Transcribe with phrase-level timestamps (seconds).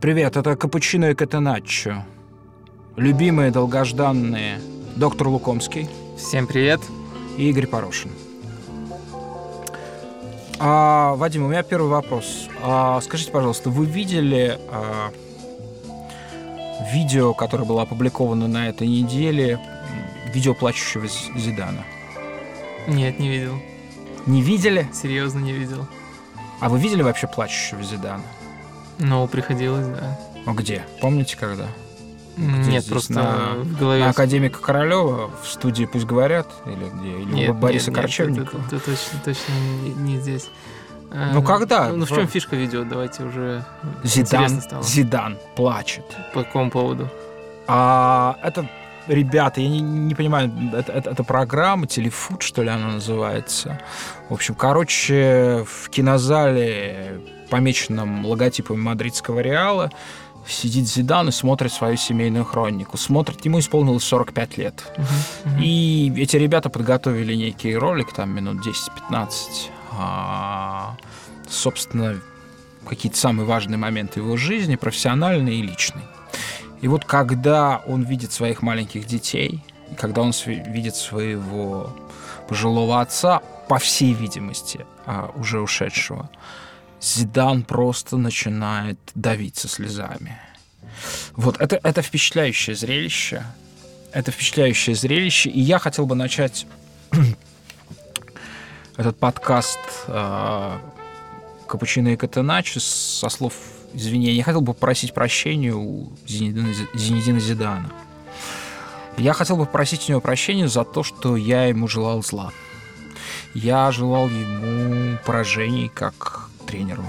[0.00, 2.04] Привет, это Капучино и Катеначчо.
[2.96, 4.58] Любимые, долгожданные
[4.96, 6.80] доктор Лукомский Всем привет.
[7.36, 8.10] и Игорь Порошин.
[10.58, 12.48] А, Вадим, у меня первый вопрос.
[12.62, 15.12] А, скажите, пожалуйста, вы видели а,
[16.94, 19.60] видео, которое было опубликовано на этой неделе,
[20.32, 21.06] видео плачущего
[21.36, 21.84] Зидана?
[22.86, 23.60] Нет, не видел.
[24.24, 24.88] Не видели?
[24.94, 25.86] Серьезно не видел.
[26.58, 28.24] А вы видели вообще плачущего Зидана?
[29.00, 30.16] Но приходилось, да.
[30.46, 30.84] А где?
[31.00, 31.66] Помните, когда?
[32.36, 34.04] Где Нет, просто на- в голове...
[34.04, 37.22] На академика Королева в студии «Пусть говорят» или где?
[37.22, 38.60] Или Нет, у Бориса нет, нет, Корчевникова?
[38.66, 39.52] это- это точно, точно
[39.82, 40.48] не, не здесь.
[41.10, 41.88] А, Ну, когда?
[41.90, 42.84] Ну, в В- чем фишка видео?
[42.84, 43.64] Давайте уже
[44.04, 44.62] Зидан.
[44.82, 46.04] Зидан плачет.
[46.32, 47.08] по какому поводу.
[47.66, 48.66] А это,
[49.06, 53.80] ребята, я не, не понимаю, это, это, это программа, телефуд, что ли, она называется.
[54.30, 59.90] В общем, короче, в кинозале, помеченном логотипом мадридского Реала,
[60.46, 62.96] сидит Зидан и смотрит свою семейную хронику.
[62.96, 64.92] Смотрит, ему исполнилось 45 лет.
[65.60, 69.30] И эти ребята подготовили некий ролик, там минут 10-15.
[69.92, 70.96] а,
[71.48, 72.20] собственно,
[72.88, 76.04] какие-то самые важные моменты его жизни, профессиональные и личные.
[76.80, 79.62] И вот когда он видит своих маленьких детей,
[79.98, 81.94] когда он видит своего
[82.48, 86.28] пожилого отца, по всей видимости, а, уже ушедшего,
[87.00, 90.38] Зидан просто начинает давиться слезами.
[91.32, 93.42] Вот, это, это впечатляющее зрелище.
[94.12, 95.48] Это впечатляющее зрелище.
[95.50, 96.66] И я хотел бы начать
[98.96, 100.78] этот подкаст э,
[101.66, 103.54] Капучино и Катеначо со слов
[103.94, 104.34] извинения.
[104.34, 107.90] Я хотел бы попросить прощения у Зинедина, Зи- Зинедина Зидана.
[109.16, 112.52] Я хотел бы попросить у него прощения за то, что я ему желал зла.
[113.54, 117.04] Я желал ему поражений как тренеру.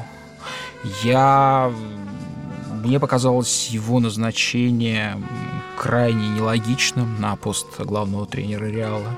[1.04, 1.72] Я...
[2.84, 5.16] Мне показалось его назначение
[5.78, 9.16] крайне нелогичным на пост главного тренера Реала.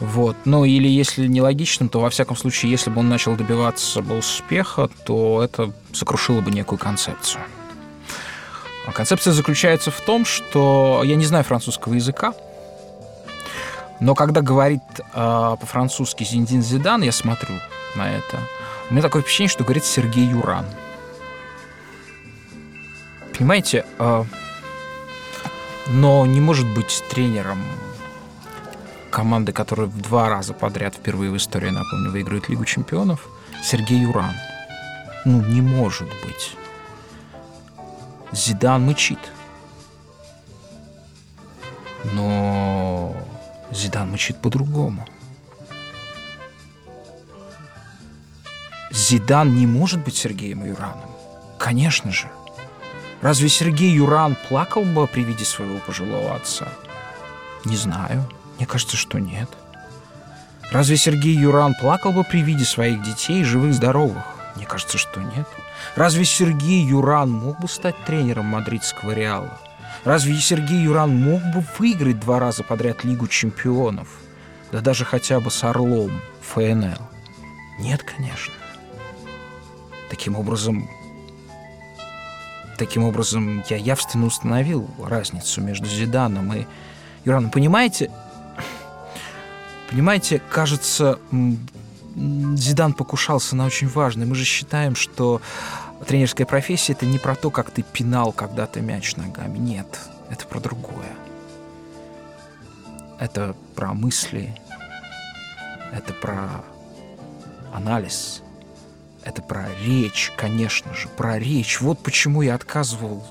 [0.00, 0.36] Вот.
[0.44, 4.88] Ну, или если нелогичным, то, во всяком случае, если бы он начал добиваться бы успеха,
[5.04, 7.42] то это сокрушило бы некую концепцию.
[8.86, 12.34] А концепция заключается в том, что я не знаю французского языка,
[14.00, 17.54] но когда говорит э, по-французски Зиндин Зидан, я смотрю
[17.94, 18.38] на это,
[18.90, 20.66] у меня такое впечатление, что говорит Сергей Юран.
[23.32, 24.24] Понимаете, э,
[25.86, 27.62] но не может быть тренером
[29.10, 33.28] команды, которая в два раза подряд впервые в истории, напомню, выигрывает Лигу чемпионов,
[33.62, 34.34] Сергей Юран.
[35.24, 36.56] Ну, не может быть.
[38.32, 39.18] Зидан мычит.
[42.12, 43.14] Но
[43.70, 45.06] Зидан мычит по-другому.
[49.10, 51.10] Зидан не может быть Сергеем Юраном.
[51.58, 52.28] Конечно же.
[53.22, 56.68] Разве Сергей Юран плакал бы при виде своего пожилого отца?
[57.64, 58.24] Не знаю.
[58.56, 59.50] Мне кажется, что нет.
[60.70, 64.22] Разве Сергей Юран плакал бы при виде своих детей, живых, здоровых?
[64.54, 65.48] Мне кажется, что нет.
[65.96, 69.58] Разве Сергей Юран мог бы стать тренером мадридского Реала?
[70.04, 74.06] Разве Сергей Юран мог бы выиграть два раза подряд Лигу чемпионов?
[74.70, 77.08] Да даже хотя бы с Орлом ФНЛ?
[77.80, 78.54] Нет, конечно.
[80.10, 80.90] Таким образом,
[82.76, 86.66] таким образом я явственно установил разницу между Зиданом и
[87.24, 87.50] Юраном.
[87.50, 88.10] Понимаете,
[89.88, 91.18] понимаете, кажется,
[92.16, 94.26] Зидан покушался на очень важное.
[94.26, 95.40] Мы же считаем, что
[96.06, 99.58] тренерская профессия это не про то, как ты пинал когда-то мяч ногами.
[99.58, 101.12] Нет, это про другое.
[103.20, 104.58] Это про мысли,
[105.92, 106.64] это про
[107.72, 108.42] анализ,
[109.24, 111.80] это про речь, конечно же, про речь.
[111.80, 113.26] Вот почему я отказывал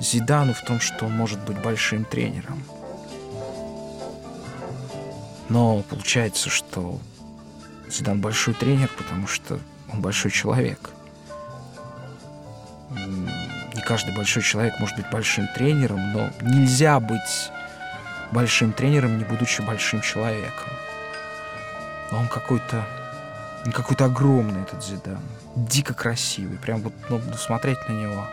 [0.00, 2.62] Зидану в том, что он может быть большим тренером.
[5.48, 6.98] Но получается, что
[7.88, 9.58] Зидан большой тренер, потому что
[9.92, 10.90] он большой человек.
[12.90, 17.50] Не каждый большой человек может быть большим тренером, но нельзя быть
[18.32, 20.70] большим тренером, не будучи большим человеком.
[22.10, 22.86] Но он какой-то
[23.72, 25.20] какой-то огромный, этот Зидан.
[25.56, 26.58] Дико красивый.
[26.58, 28.24] Прям вот ну, смотреть на него.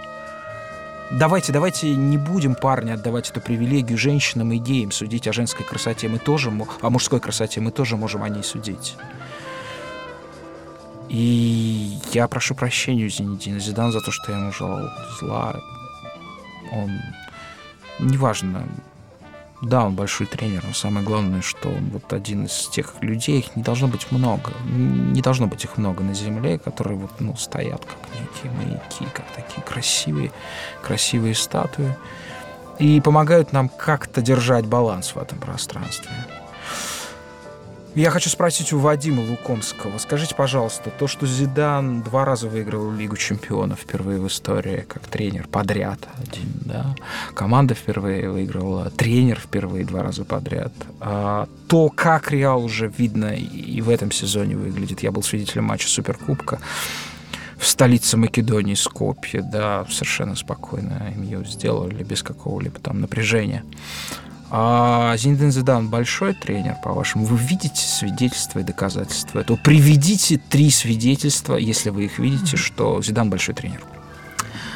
[1.12, 4.92] Давайте, давайте не будем, парни, отдавать эту привилегию женщинам и геям.
[4.92, 6.52] Судить о женской красоте мы тоже,
[6.82, 8.96] о мужской красоте мы тоже можем о ней судить.
[11.10, 14.90] И я прошу прощения у Зинедина Зидан за то, что я ему желал
[15.20, 15.56] зла.
[16.72, 16.90] Он...
[18.00, 18.66] Неважно,
[19.62, 23.56] да, он большой тренер, но самое главное, что он вот один из тех людей, их
[23.56, 27.86] не должно быть много, не должно быть их много на земле, которые вот, ну, стоят
[27.86, 30.32] как некие маяки, как такие красивые,
[30.82, 31.96] красивые статуи
[32.80, 36.10] и помогают нам как-то держать баланс в этом пространстве.
[37.94, 39.98] Я хочу спросить у Вадима Лукомского.
[39.98, 45.48] Скажите, пожалуйста, то, что Зидан два раза выиграл Лигу чемпионов впервые в истории, как тренер
[45.48, 46.96] подряд один, да,
[47.34, 50.72] команда впервые выиграла, тренер впервые два раза подряд,
[51.02, 55.04] а, то, как Реал уже видно и в этом сезоне выглядит.
[55.04, 56.60] Я был свидетелем матча Суперкубка
[57.58, 63.66] в столице Македонии, Скопье, да, совершенно спокойно им ее сделали, без какого-либо там напряжения.
[64.54, 67.24] А Зинедин Зидан большой тренер, по-вашему?
[67.24, 69.56] Вы видите свидетельства и доказательства этого?
[69.56, 73.82] Приведите три свидетельства, если вы их видите, что Зидан большой тренер.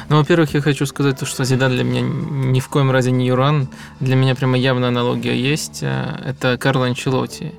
[0.08, 3.68] Ну, во-первых, я хочу сказать, что Зидан для меня ни в коем разе не Юран.
[4.00, 5.82] Для меня прямо явная аналогия есть.
[5.82, 7.52] Это Карло Анчелотти.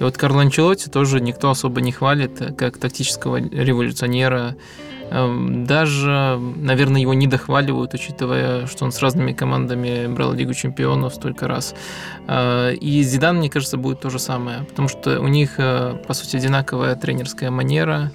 [0.00, 4.56] И вот Карло Анчелотти тоже никто особо не хвалит как тактического революционера,
[5.10, 11.48] даже, наверное, его не дохваливают, учитывая, что он с разными командами брал Лигу чемпионов столько
[11.48, 11.74] раз.
[12.28, 16.14] Э, и Зидан, мне кажется, будет то же самое, потому что у них, э, по
[16.14, 18.12] сути, одинаковая тренерская манера.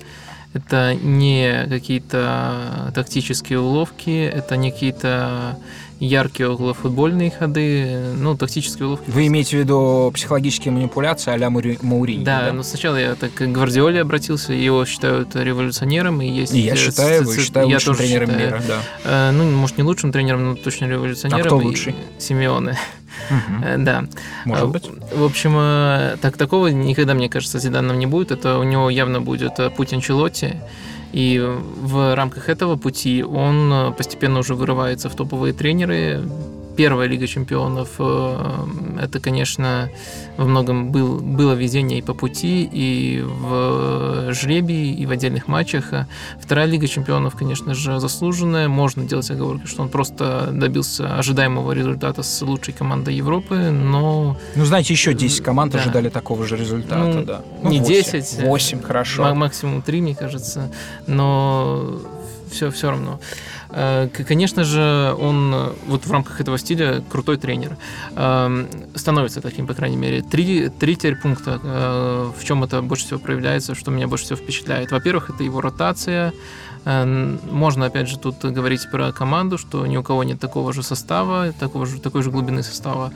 [0.54, 5.58] Это не какие-то тактические уловки, это не какие-то
[6.00, 9.10] яркие околофутбольные ходы, ну, тактические уловки.
[9.10, 12.24] Вы имеете в виду психологические манипуляции а-ля Маурини?
[12.24, 16.54] Да, да, но сначала я так к Гвардиоле обратился, его считают революционером, и есть...
[16.54, 18.82] И я считаю его, считаю я лучшим тренером считаю, мира, да.
[19.04, 21.42] Э, ну, может, не лучшим тренером, но точно революционером.
[21.42, 21.96] А кто лучший?
[22.18, 22.78] Симеоне.
[23.30, 23.84] Угу.
[23.84, 24.06] Да.
[24.44, 24.90] Может быть.
[25.16, 28.32] В общем, э, так такого никогда, мне кажется, Зиданом не будет.
[28.32, 30.58] Это у него явно будет Путин Челотти.
[31.16, 36.22] И в рамках этого пути он э, постепенно уже вырывается в топовые тренеры,
[36.76, 38.66] первая Лига Чемпионов, э,
[39.02, 39.90] это, конечно,
[40.38, 45.86] во многом был, было везение и по пути, и в жребии, и в отдельных матчах.
[46.40, 48.68] Вторая Лига Чемпионов, конечно же, заслуженная.
[48.68, 54.38] Можно делать оговорки, что он просто добился ожидаемого результата с лучшей командой Европы, но...
[54.56, 55.80] Ну, знаете, еще 10 команд да.
[55.80, 57.42] ожидали такого же результата, ну, да.
[57.64, 58.42] Ну, не 8, 10.
[58.42, 59.34] 8, хорошо.
[59.36, 60.72] Максимум 3, мне кажется.
[61.08, 62.00] Но
[62.52, 63.20] все, все равно.
[63.76, 67.78] Э, конечно же, он э, вот в рамках этого стиля крутой тренер.
[68.16, 70.22] Эм, становится таким, по крайней мере.
[70.22, 74.38] Три, три теперь пункта, э, в чем это больше всего проявляется, что меня больше всего
[74.38, 74.92] впечатляет.
[74.92, 76.34] Во-первых, это его ротация.
[76.86, 81.52] Можно, опять же, тут говорить про команду, что ни у кого нет такого же состава,
[81.52, 83.12] такого же, такой же глубины состава,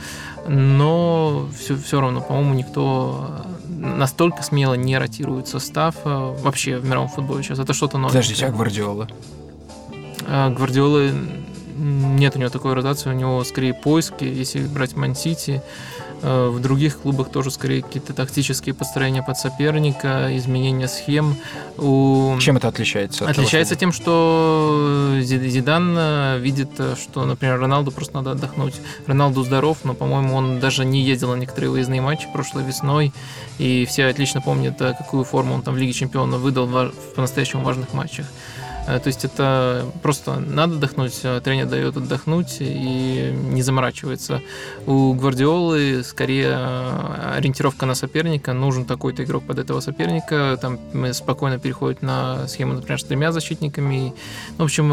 [0.47, 7.44] но все, все равно, по-моему, никто настолько смело не ротирует состав вообще в мировом футболе
[7.44, 7.59] сейчас.
[7.59, 8.09] Это что-то новое.
[8.09, 9.07] Подождите, а Гвардиола?
[10.31, 11.13] А Гвардиолы
[11.75, 15.63] нет у него такой ротации, у него скорее поиски, если брать Ман-Сити.
[16.21, 21.35] Э, в других клубах тоже скорее какие-то тактические построения под соперника, изменения схем.
[21.77, 22.37] У...
[22.39, 23.23] Чем это отличается?
[23.23, 26.69] От отличается тем, что Зидан э, видит,
[27.01, 28.75] что, например, Роналду просто надо отдохнуть.
[29.07, 33.13] Роналду здоров, но, по-моему, он даже не ездил на некоторые выездные матчи прошлой весной,
[33.57, 37.63] и все отлично помнят, э, какую форму он там в Лиге Чемпионов выдал в по-настоящему
[37.63, 38.25] важных матчах.
[38.89, 44.41] Э, то есть это просто надо отдохнуть, э, тренер дает отдохнуть и не заморачивается.
[44.88, 50.80] У Гвардиолы скорее э, ориентировка на соперника, нужен такой-то игрок под этого соперника, там
[51.13, 54.13] спокойно переходит на схему, например, с тремя защитниками.
[54.57, 54.89] В общем,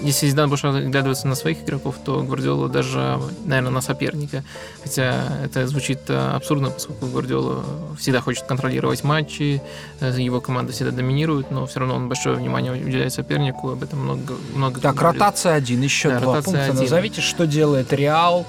[0.00, 4.44] если Зидан больше оглядываться на своих игроков, то Гвардиола даже, наверное, на соперника.
[4.82, 7.64] Хотя это звучит абсурдно, поскольку Гвардиола
[7.98, 9.60] всегда хочет контролировать матчи,
[10.00, 14.34] его команда всегда доминирует, но все равно он большое внимание уделяет сопернику, об этом много,
[14.54, 16.64] много Так, ротация один, еще да, два пункта.
[16.64, 16.76] Один.
[16.76, 18.46] Назовите, что делает Реал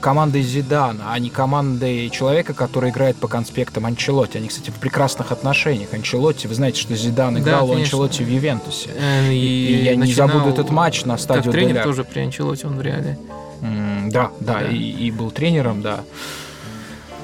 [0.00, 4.38] командой Зидана, а не командой человека, который играет по конспектам Анчелотти.
[4.38, 5.92] Они, кстати, в прекрасных отношениях.
[5.92, 8.90] Анчелотти, вы знаете, что Зидан играл да, у Анчелотти в Ювентусе.
[8.96, 12.66] Э, и, и я не забуду этот матч на стадию Как тренер тоже при Анчелотти
[12.66, 13.18] он в Реале.
[13.60, 14.68] Mm, да, да, да.
[14.68, 16.00] И, и был тренером, да.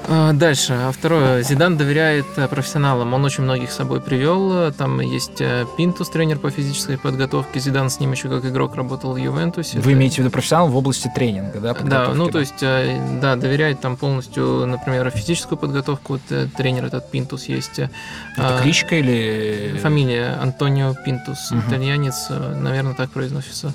[0.08, 0.72] А, дальше.
[0.72, 1.42] А второе.
[1.42, 3.12] Зидан доверяет э, профессионалам.
[3.12, 4.72] Он очень многих с собой привел.
[4.72, 7.58] Там есть э, Пинтус, тренер по физической подготовке.
[7.58, 9.80] Зидан с ним еще как игрок работал в Ювентусе.
[9.80, 11.74] Вы имеете в виду профессионал в области тренинга, да?
[11.74, 12.32] Да, ну да?
[12.32, 16.14] то есть, э, да, доверяет там полностью, например, физическую подготовку.
[16.14, 17.78] Вот, тренер этот Пинтус есть.
[17.78, 17.90] Это
[18.36, 19.78] а, кличка или...
[19.82, 21.50] Фамилия Антонио Пинтус.
[21.50, 21.62] Угу.
[21.68, 23.72] Итальянец, наверное, так произносится.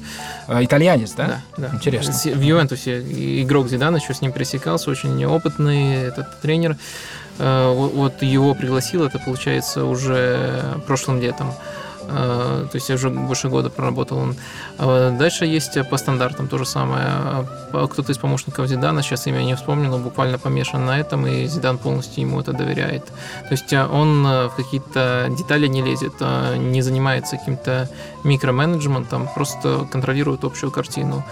[0.47, 1.41] Итальянец, да?
[1.57, 1.75] Да, да.
[1.75, 2.13] Интересно.
[2.13, 3.01] В Ювентусе
[3.41, 6.77] игрок Зидана еще с ним пересекался, очень неопытный этот тренер.
[7.39, 11.53] Э, вот его пригласил, это получается уже прошлым летом.
[12.07, 14.35] то есть уже больше года проработал он.
[14.77, 17.47] А дальше есть по стандартам то же самое.
[17.71, 21.77] Кто-то из помощников Зидана, сейчас имя не вспомнил, но буквально помешан на этом, и Зидан
[21.77, 23.05] полностью ему это доверяет.
[23.05, 26.13] То есть он в какие-то детали не лезет,
[26.57, 27.87] не занимается каким-то
[28.23, 31.23] микроменеджментом, просто контролирует общую картину.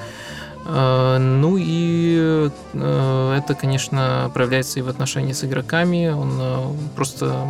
[0.70, 6.10] Э, ну и э, это, конечно, проявляется и в отношении с игроками.
[6.10, 6.58] Он э,
[6.96, 7.48] просто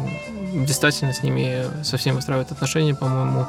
[0.53, 3.45] блистательно с ними совсем выстраивает отношения, по-моему,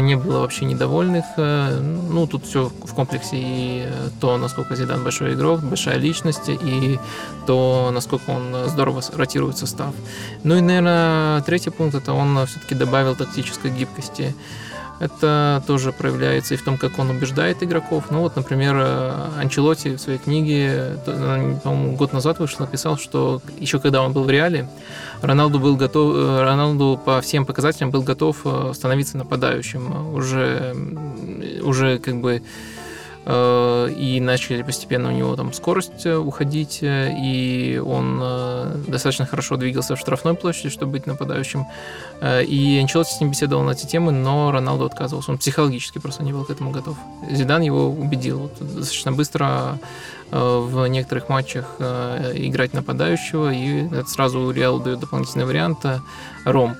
[0.00, 1.24] не было вообще недовольных.
[1.38, 3.88] Ну, тут все в комплексе и
[4.20, 6.98] то, насколько Зидан большой игрок, большая личность, и
[7.46, 9.94] то, насколько он здорово ротирует состав.
[10.42, 14.34] Ну и, наверное, третий пункт, это он все-таки добавил тактической гибкости.
[14.98, 18.04] Это тоже проявляется и в том, как он убеждает игроков.
[18.10, 23.42] Ну вот, например, э, Анчелоти в своей книге, э, по-моему, год назад вышел, написал, что
[23.58, 24.68] еще когда он был в Реале,
[25.22, 30.14] Роналду был готов, э, Роналду по всем показателям был готов становиться нападающим.
[30.14, 30.74] Уже,
[31.62, 32.75] уже как бы Э,
[33.28, 38.22] и начали постепенно у него там скорость э, уходить, э, и он
[38.86, 41.66] достаточно хорошо двигался в штрафной площади, чтобы быть нападающим.
[42.22, 45.32] И Анчелотти с ним беседовал на эти темы, но Роналду отказывался.
[45.32, 46.96] Он психологически просто не был к этому готов.
[47.28, 49.78] Зидан его убедил достаточно быстро
[50.30, 55.84] в некоторых матчах играть нападающего, и это сразу Реал дает дополнительный вариант.
[56.44, 56.78] Ромб.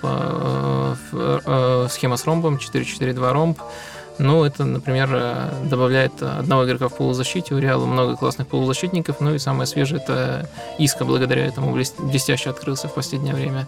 [1.91, 3.59] Схема с ромбом, 4-4-2 ромб.
[4.19, 7.55] Ну, это, например, э, добавляет одного игрока в полузащите.
[7.55, 9.21] У Реала много классных полузащитников.
[9.21, 13.67] Ну и самое свежее это Иска, благодаря этому блестяще открылся в последнее время.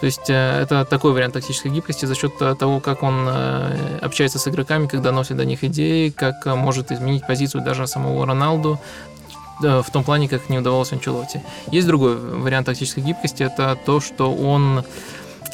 [0.00, 4.38] То есть э, это такой вариант тактической гибкости за счет того, как он э, общается
[4.38, 8.78] с игроками, когда носит до них идеи, как может изменить позицию даже самого Роналду
[9.58, 11.42] в том плане, как не удавалось Анчелоти.
[11.70, 14.84] Есть другой вариант тактической гибкости, это то, что он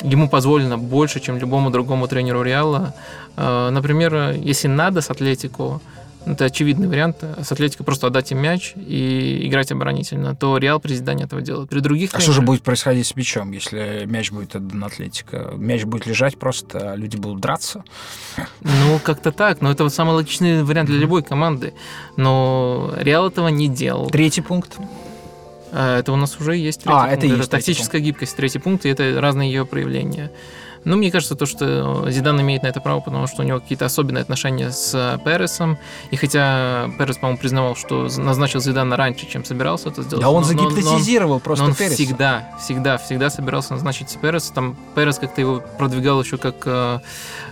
[0.02, 2.94] ему позволено больше, чем любому другому тренеру Реала.
[3.36, 5.80] Э, например, если надо с Атлетико,
[6.24, 7.24] это очевидный вариант.
[7.40, 10.36] С Атлетико просто отдать им мяч и играть оборонительно.
[10.36, 11.68] То Реал при Зидане этого делает.
[11.68, 15.52] При других А что же будет происходить с мячом, если мяч будет отдан Атлетико?
[15.56, 17.84] Мяч будет лежать просто, а люди будут драться?
[18.60, 19.60] Ну, как-то так.
[19.60, 21.74] Но это вот самый логичный вариант для любой команды.
[22.16, 24.08] Но Реал этого не делал.
[24.10, 24.78] Третий пункт.
[25.72, 27.24] А, это у нас уже есть третий а, пункт.
[27.24, 30.30] Это, это тактическая гибкость, третий пункт, и это разные ее проявления.
[30.84, 33.84] Ну, мне кажется, то, что Зидан имеет на это право, потому что у него какие-то
[33.84, 35.78] особенные отношения с Пересом.
[36.10, 40.22] И хотя Перес, по-моему, признавал, что назначил Зидана раньше, чем собирался это сделать.
[40.22, 41.94] Да он загипнотизировал просто но он Переса.
[41.94, 44.52] всегда, всегда, всегда собирался назначить Переса.
[44.52, 46.98] Там Перес как-то его продвигал еще как э,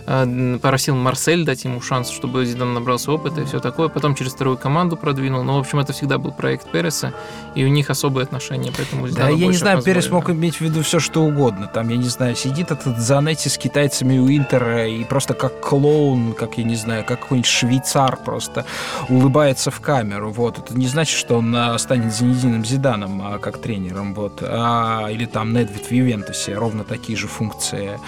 [0.61, 3.87] просил Марсель дать ему шанс, чтобы Зидан набрался опыта и все такое.
[3.87, 5.43] Потом через вторую команду продвинул.
[5.43, 7.13] Но, в общем, это всегда был проект Переса,
[7.55, 10.83] и у них особые отношения, поэтому Да, я не знаю, Перес мог иметь в виду
[10.83, 11.67] все, что угодно.
[11.73, 15.59] Там, я не знаю, сидит этот за Занетти с китайцами у Интера и просто как
[15.59, 18.65] клоун, как, я не знаю, как какой-нибудь швейцар просто
[19.09, 20.31] улыбается в камеру.
[20.31, 20.57] Вот.
[20.57, 24.13] Это не значит, что он а, станет Зинедином Зиданом а, как тренером.
[24.13, 24.39] Вот.
[24.41, 27.99] А, или там Недвид в Ювентусе ровно такие же функции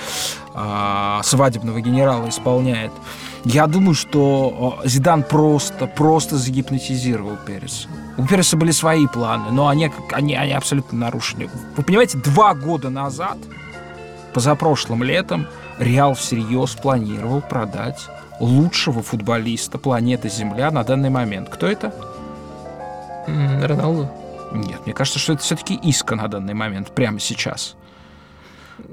[0.54, 2.92] а, свадебного генерала исполняет.
[3.46, 7.88] Я думаю, что а, Зидан просто, просто загипнотизировал Переса.
[8.18, 11.50] У Переса были свои планы, но они, они, они абсолютно нарушили.
[11.76, 13.38] Вы понимаете, два года назад
[14.34, 18.00] Позапрошлым летом Реал всерьез планировал продать
[18.40, 21.50] лучшего футболиста планеты Земля на данный момент.
[21.50, 21.94] Кто это?
[23.28, 24.10] Роналду?
[24.52, 27.76] Нет, мне кажется, что это все-таки Иска на данный момент, прямо сейчас.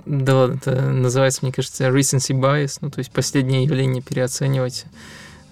[0.07, 4.85] Да это называется, мне кажется, recency bias, ну, то есть последнее явление переоценивать.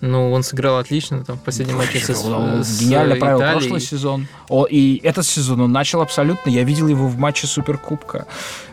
[0.01, 4.29] Ну, он сыграл отлично там в последнем матче с, с Гениально провел прошлый сезон.
[4.49, 6.51] О, и этот сезон он начал абсолютно.
[6.51, 8.27] Я видел его в матче Суперкубка.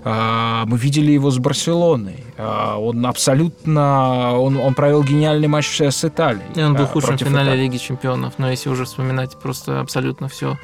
[0.04, 2.24] А, мы видели его с Барселоной.
[2.38, 4.38] А, он абсолютно...
[4.38, 6.46] Он, он провел гениальный матч с Италией.
[6.56, 7.64] И он был а, худшим в финале Италии.
[7.64, 8.34] Лиги Чемпионов.
[8.38, 10.60] Но если уже вспоминать просто абсолютно все.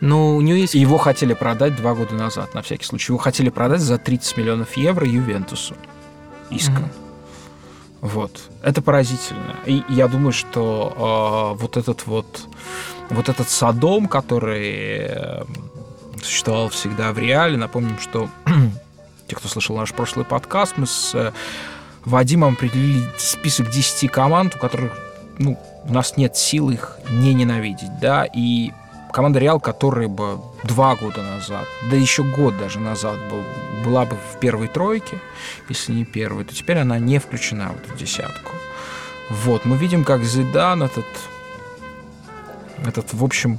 [0.00, 0.74] Но у него есть...
[0.74, 3.10] Его хотели продать два года назад, на всякий случай.
[3.10, 5.74] Его хотели продать за 30 миллионов евро Ювентусу.
[6.50, 6.72] Иска.
[6.72, 7.05] Mm-hmm.
[8.00, 8.50] Вот.
[8.62, 9.56] Это поразительно.
[9.64, 12.46] И я думаю, что э, вот этот вот
[13.10, 15.44] вот этот Содом, который э,
[16.22, 18.28] существовал всегда в реале, напомним, что
[19.28, 21.32] те, кто слышал наш прошлый подкаст, мы с э,
[22.04, 24.92] Вадимом определили список 10 команд, у которых
[25.38, 28.72] ну, у нас нет сил их не ненавидеть, да, и
[29.16, 33.42] команда Реал, которая бы два года назад, да еще год даже назад был,
[33.82, 35.18] была бы в первой тройке,
[35.70, 38.52] если не первой, то теперь она не включена в десятку.
[39.30, 41.06] Вот, мы видим, как Зидан, этот,
[42.84, 43.58] этот, в общем,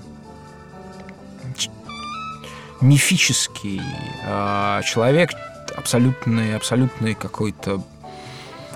[2.80, 3.82] мифический
[4.28, 5.32] э, человек,
[5.76, 7.84] абсолютный, абсолютный какой-то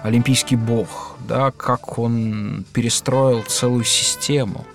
[0.02, 4.66] олимпийский бог, да, как он перестроил целую систему.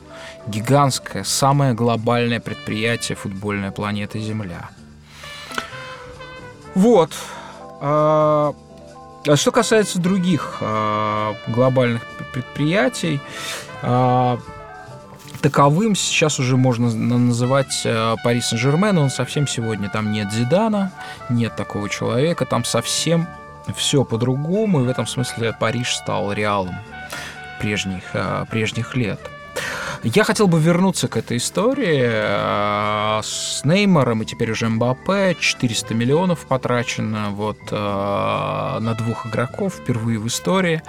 [0.46, 4.70] Гигантское, самое глобальное предприятие футбольная планета Земля.
[6.74, 7.12] Вот.
[7.80, 8.54] А,
[9.26, 13.20] а что касается других а, глобальных предприятий,
[15.40, 17.86] таковым сейчас уже можно называть
[18.22, 18.98] Пари Сен-Жермен.
[18.98, 20.92] Он совсем сегодня там нет Зидана,
[21.28, 23.26] нет такого человека, там совсем
[23.74, 26.76] все по-другому, и в этом смысле Париж стал реалом
[27.60, 28.04] прежних,
[28.50, 29.20] прежних лет.
[30.14, 35.36] Я хотел бы вернуться к этой истории э, с Неймаром и теперь уже Мбаппе.
[35.38, 40.82] 400 миллионов потрачено вот на двух игроков впервые в истории.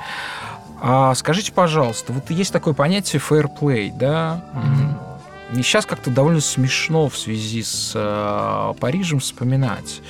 [0.79, 4.45] А скажите, пожалуйста, вот есть такое понятие play, да?
[4.53, 5.59] Mm-hmm.
[5.59, 10.01] И сейчас как-то довольно смешно в связи с э, Парижем вспоминать.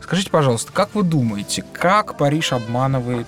[0.00, 3.26] Скажите, пожалуйста, как вы думаете, как Париж обманывает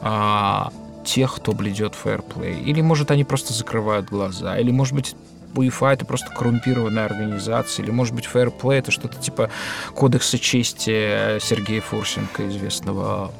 [0.00, 0.62] э,
[1.06, 2.60] тех, кто бледет фэрплей?
[2.60, 4.58] Или, может, они просто закрывают глаза?
[4.58, 5.16] Или, может быть,
[5.54, 9.50] УЕФА это просто коррумпированная организация, или, может быть, фэрплей это что-то типа
[9.94, 13.32] кодекса чести Сергея Фурсенко, известного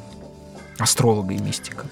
[0.79, 1.85] астролога и мистика.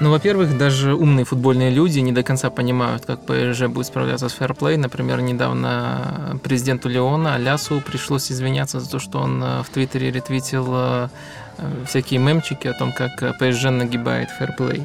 [0.00, 4.32] Ну, во-первых, даже умные футбольные люди не до конца понимают, как ПСЖ будет справляться с
[4.32, 4.76] фэрплей.
[4.76, 10.66] Например, недавно президенту Леона, Алясу, пришлось извиняться за то, что он э, в Твиттере ретвитил
[10.68, 11.08] э,
[11.86, 14.84] всякие мемчики о том, как ПСЖ нагибает фэрплей.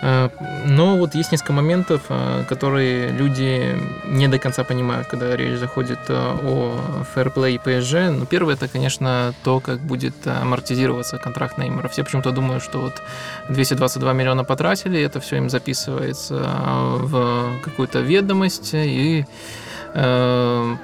[0.00, 0.28] Э,
[0.66, 3.76] но вот есть несколько моментов, э, которые люди
[4.06, 8.10] не до конца понимают, когда речь заходит э, о фэрплей и PSG.
[8.10, 11.88] Ну, первое, это, конечно, то, как будет амортизироваться контракт Неймара.
[11.88, 13.02] Все почему-то думают, что вот
[13.48, 19.26] 222 миллиона потратили, это все им записывается в какую-то ведомость, и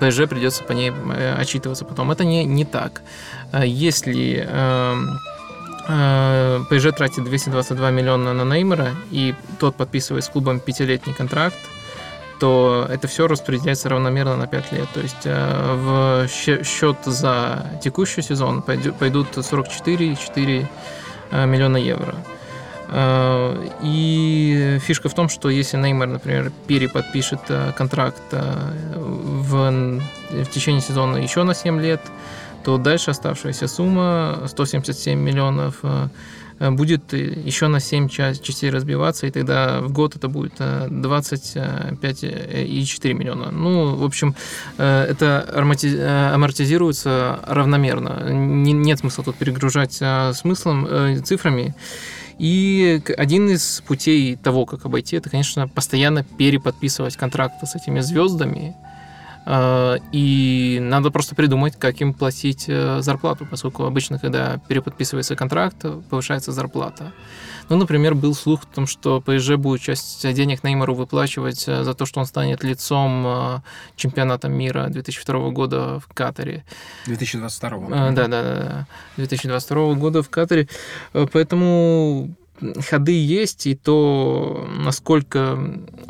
[0.01, 0.93] ПСЖ придется по ней
[1.39, 2.11] отчитываться потом.
[2.11, 3.03] Это не, не так.
[3.63, 4.47] Если
[5.87, 11.59] Э, ПСЖ тратит 222 миллиона на Неймара, и тот подписывает с клубом пятилетний контракт,
[12.41, 14.89] то это все распределяется равномерно на 5 лет.
[14.95, 20.67] То есть э, в счет за текущий сезон пойдут 44,4
[21.31, 22.15] э, миллиона евро.
[23.83, 27.41] И фишка в том, что если Неймар, например, переподпишет
[27.77, 32.01] контракт в, в течение сезона еще на 7 лет,
[32.65, 36.09] то дальше оставшаяся сумма 177 миллионов э,
[36.59, 43.13] э, будет еще на 7 частей разбиваться, и тогда в год это будет 25,4 э,
[43.13, 43.51] миллиона.
[43.51, 44.35] Ну, в общем,
[44.79, 45.47] это
[46.35, 48.33] амортизируется равномерно.
[48.33, 50.01] Нет смысла тут перегружать
[50.33, 51.75] смыслом, цифрами.
[52.39, 58.75] И один из путей того, как обойти, это, конечно, постоянно переподписывать контракты с этими звездами,
[59.47, 66.53] и надо просто придумать, как им платить э, зарплату, поскольку обычно, когда переподписывается контракт, повышается
[66.53, 67.13] зарплата.
[67.69, 71.95] Ну, например, был слух о том, что ПСЖ будет часть денег Неймару выплачивать э, за
[71.95, 73.63] то, что он станет лицом
[73.97, 76.65] чемпионата мира 2002 года в Катаре.
[77.07, 77.89] 2022.
[77.89, 78.87] Да, да, да.
[79.17, 80.69] 2022 года в Катаре.
[81.13, 82.35] Поэтому
[82.89, 85.59] ходы есть, и то, насколько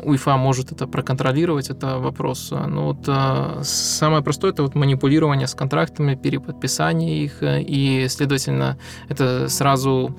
[0.03, 2.51] УЕФА может это проконтролировать, это вопрос.
[2.51, 8.77] Но вот а, самое простое это вот манипулирование с контрактами, переподписание их, и, следовательно,
[9.09, 10.15] это сразу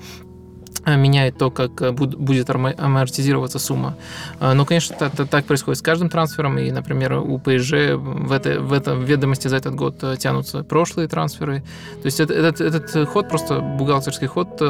[0.95, 3.95] меняет то, как э, будет амортизироваться сумма.
[4.39, 8.61] Э, но, конечно, это так происходит с каждым трансфером, и, например, у ПСЖ в, это,
[8.61, 11.63] в, это, в ведомости за этот год тянутся прошлые трансферы.
[12.01, 14.61] То есть этот, этот ход, просто бухгалтерский ход,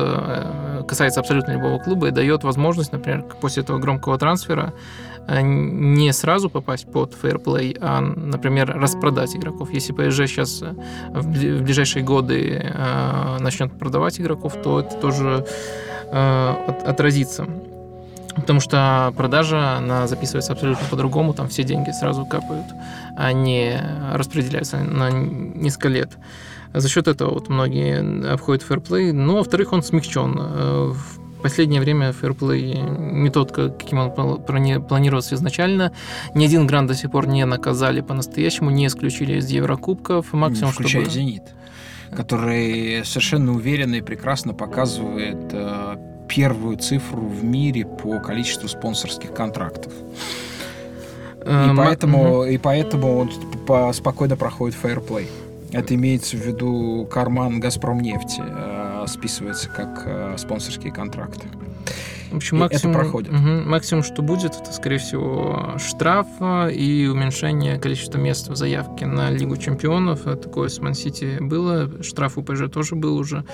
[0.88, 4.74] касается абсолютно любого клуба и дает возможность, например, после этого громкого трансфера
[5.28, 9.72] не сразу попасть под фейерплей, а, например, распродать игроков.
[9.72, 10.64] Если ПСЖ сейчас
[11.10, 12.74] в ближайшие годы
[13.40, 15.46] начнет продавать игроков, то это тоже
[16.10, 16.54] Э,
[16.86, 17.46] отразится.
[18.36, 22.68] Потому что продажа, она записывается абсолютно по-другому, там все деньги сразу капают,
[23.18, 23.82] а не
[24.14, 26.18] распределяются на несколько лет.
[26.74, 29.12] За счет этого вот многие обходят фэрплей.
[29.12, 30.38] Но, ну, во-вторых, он смягчен.
[30.40, 30.94] Э,
[31.38, 35.94] в последнее время фэрплей не тот, каким он планировался изначально.
[36.34, 40.34] Ни один гранд до сих пор не наказали по-настоящему, не исключили из Еврокубков.
[40.34, 41.16] Максимум, Включая чтобы...
[41.16, 41.44] «Зенит»
[42.16, 45.98] который совершенно уверенно и прекрасно показывает э,
[46.30, 49.92] первую цифру в мире по количеству спонсорских контрактов.
[51.46, 55.28] И эм, поэтому, и поэтому он спокойно проходит фейерплей.
[55.72, 61.48] Это имеется в виду карман Газпром нефти э, списывается как э, спонсорские контракты.
[62.32, 63.32] В общем, максимум, это проходит.
[63.32, 66.28] Угу, максимум, что будет, это, скорее всего, штраф
[66.72, 70.24] и уменьшение количества мест в заявке на Лигу чемпионов.
[70.24, 72.04] Такое с Ман-Сити было.
[72.04, 73.46] Штраф у ПЖ тоже был уже.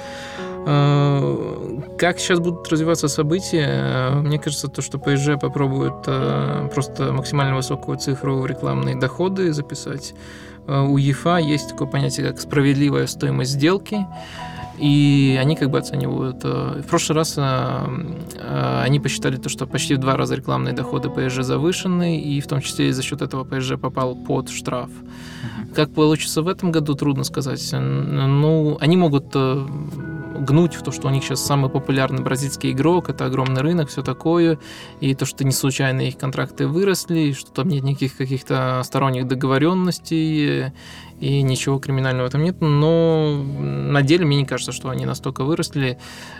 [0.65, 4.09] Э, как сейчас будут развиваться события?
[4.21, 10.15] Мне кажется, то, что ПСЖ попробует э, просто максимально высокую цифру в рекламные доходы записать.
[10.67, 14.05] Э, у ЕФА есть такое понятие, как справедливая стоимость сделки.
[14.79, 16.43] И они как бы оценивают.
[16.43, 22.19] В прошлый раз они посчитали то, что почти в два раза рекламные доходы ПСЖ завышены,
[22.19, 24.89] и в том числе за счет этого ПСЖ попал под штраф.
[25.75, 27.63] Как получится в этом году, трудно сказать.
[27.71, 29.35] Ну, они могут
[30.43, 34.01] гнуть в то, что у них сейчас самый популярный бразильский игрок, это огромный рынок, все
[34.01, 34.59] такое,
[34.99, 40.71] и то, что не случайно их контракты выросли, что там нет никаких каких-то сторонних договоренностей,
[41.19, 45.97] и ничего криминального там нет, но на деле мне не кажется, что они настолько выросли,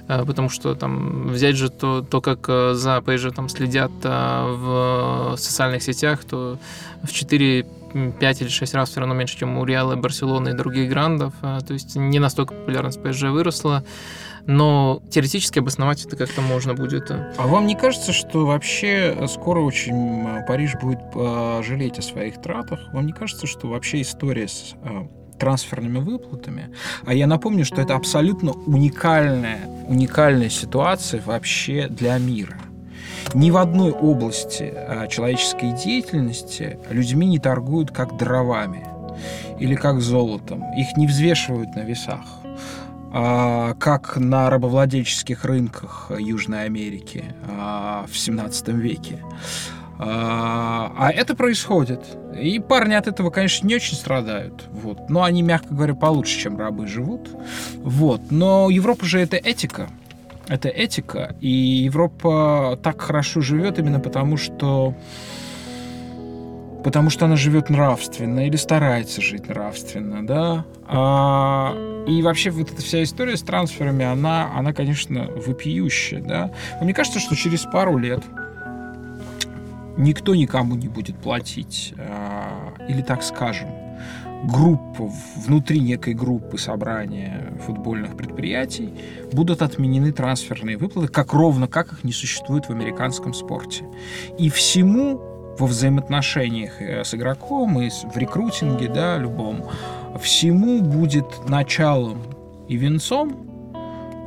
[0.08, 4.46] э, потому что там взять же то, то как э, за PSG там следят э,
[4.58, 6.58] в социальных сетях, то
[7.04, 10.90] в 4 5 или 6 раз все равно меньше, чем у Реала, Барселоны и других
[10.90, 11.34] грандов.
[11.42, 13.84] А, то есть не настолько популярность PSG выросла.
[14.46, 17.10] Но теоретически обосновать это как-то можно будет.
[17.12, 22.42] А вам не кажется, что вообще скоро очень э, Париж будет э, жалеть о своих
[22.42, 22.80] тратах?
[22.92, 25.08] Вам не кажется, что вообще история с э,
[25.40, 26.76] трансферными выплатами.
[27.06, 32.58] А я напомню, что это абсолютно уникальная, уникальная ситуация вообще для мира.
[33.34, 38.88] Ни в одной области а, человеческой деятельности людьми не торгуют как дровами
[39.60, 40.64] или как золотом.
[40.78, 42.26] Их не взвешивают на весах
[43.12, 49.24] а, как на рабовладельческих рынках Южной Америки а, в 17 веке.
[50.00, 52.02] А это происходит.
[52.38, 54.68] И парни от этого, конечно, не очень страдают.
[54.72, 55.10] Вот.
[55.10, 57.30] Но они, мягко говоря, получше, чем рабы живут.
[57.78, 58.32] Вот.
[58.32, 59.88] Но Европа же это этика
[60.48, 64.96] это этика, и Европа так хорошо живет именно потому, что
[66.84, 70.66] потому что она живет нравственно или старается жить нравственно, да.
[70.86, 71.76] А,
[72.08, 76.52] и вообще вот эта вся история с трансферами, она, она, конечно, вопиющая, да.
[76.80, 78.22] Но мне кажется, что через пару лет
[79.96, 83.70] никто никому не будет платить, а, или так скажем,
[84.44, 88.94] группы, внутри некой группы собрания футбольных предприятий
[89.32, 93.86] будут отменены трансферные выплаты, как ровно как их не существует в американском спорте.
[94.38, 95.22] И всему
[95.58, 99.66] во взаимоотношениях э, с игроком и в рекрутинге, да, любом,
[100.20, 102.24] всему будет началом
[102.68, 103.48] и венцом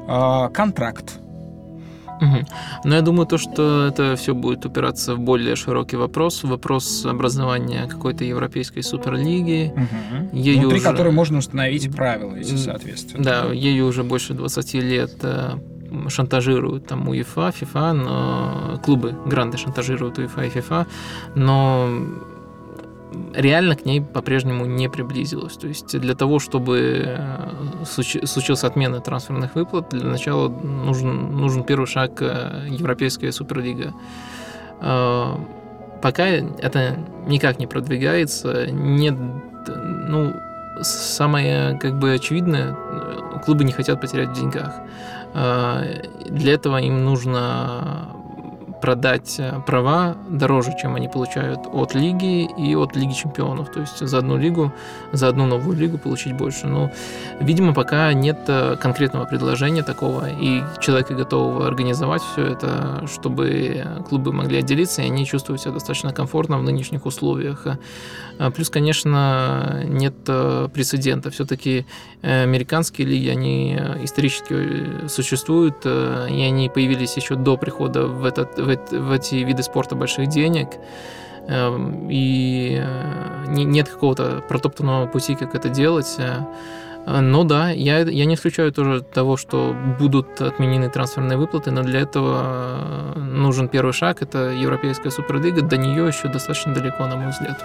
[0.09, 1.19] э, контракт
[2.21, 2.47] Угу.
[2.85, 7.87] Но я думаю, то, что это все будет упираться в более широкий вопрос, вопрос образования
[7.89, 9.73] какой-то европейской суперлиги.
[9.75, 10.39] Угу.
[10.39, 10.87] Ею Внутри уже...
[10.87, 13.25] которой можно установить правила, если соответственно.
[13.25, 15.55] Да, ею уже больше 20 лет э,
[16.09, 20.87] шантажируют там УЕФА, ФИФА, но клубы гранды шантажируют УЕФА и ФИФА,
[21.35, 21.89] но
[23.35, 25.57] реально к ней по-прежнему не приблизилась.
[25.57, 31.87] То есть для того, чтобы э, случился отмена трансферных выплат, для начала нужен, нужен первый
[31.87, 33.93] шаг э, Европейская Суперлига.
[34.81, 35.35] Э,
[36.03, 39.15] пока это никак не продвигается, нет,
[40.09, 40.35] ну,
[40.83, 42.77] самое как бы очевидное,
[43.45, 44.75] клубы не хотят потерять в деньгах.
[45.33, 48.16] Для этого им нужно
[48.81, 53.71] продать э, права дороже, чем они получают от лиги и от Лиги чемпионов.
[53.71, 54.73] То есть за одну лигу,
[55.13, 56.67] за одну новую лигу получить больше.
[56.67, 56.91] Но,
[57.41, 64.33] видимо, пока нет э, конкретного предложения такого и человека готового организовать все это, чтобы клубы
[64.33, 67.67] могли отделиться, и они чувствуют себя достаточно комфортно в нынешних условиях.
[68.39, 71.31] А плюс, конечно, нет э, прецедента.
[71.31, 71.87] Все-таки
[72.23, 79.13] американские лиги, они исторически существуют, и они появились еще до прихода в этот в, в
[79.13, 80.69] эти виды спорта больших денег,
[81.49, 86.17] эм, и э, нет какого-то протоптанного пути, как это делать.
[86.19, 86.41] Э,
[87.07, 92.01] но да, я, я не исключаю тоже того, что будут отменены трансферные выплаты, но для
[92.01, 97.31] этого э, нужен первый шаг, это Европейская Суперлига, до нее еще достаточно далеко, на мой
[97.31, 97.65] взгляд.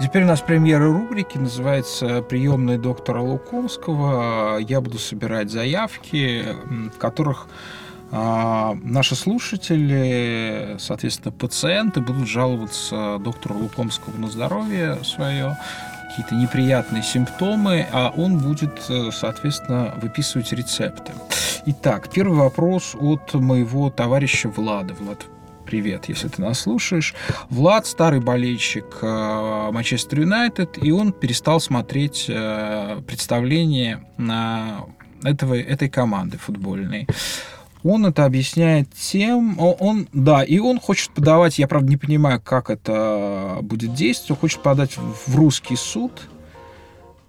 [0.00, 4.58] Теперь у нас премьера рубрики, называется «Приемная доктора Лукомского».
[4.58, 6.44] Я буду собирать заявки,
[6.94, 7.46] в которых
[8.14, 15.56] а наши слушатели, соответственно, пациенты будут жаловаться доктору Лукомскому на здоровье свое,
[16.10, 21.12] какие-то неприятные симптомы, а он будет, соответственно, выписывать рецепты.
[21.64, 24.92] Итак, первый вопрос от моего товарища Влада.
[24.92, 25.24] Влад,
[25.64, 27.14] привет, если ты нас слушаешь.
[27.48, 34.04] Влад старый болельщик э, Манчестер Юнайтед, и он перестал смотреть э, представление
[35.24, 37.06] этого, этой команды футбольной.
[37.82, 42.70] Он это объясняет тем, он, да, и он хочет подавать, я правда не понимаю, как
[42.70, 46.28] это будет действовать, он хочет подать в русский суд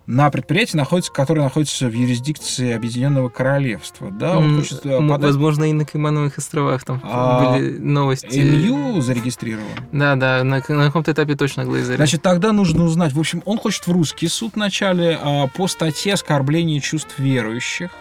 [0.06, 4.12] на предприятии, находится, которое находится в юрисдикции Объединенного Королевства.
[4.12, 5.22] Да, он хочет э, подать...
[5.22, 7.54] Возможно, и на Каймановых островах там а...
[7.54, 8.38] были новости.
[8.38, 9.66] МЮ зарегистрирован?
[9.92, 11.96] Да, да, на, на каком-то этапе точно Глейзер.
[11.96, 13.14] Значит, тогда нужно узнать.
[13.14, 17.92] В общем, он хочет в русский суд вначале а, по статье оскорбления чувств верующих.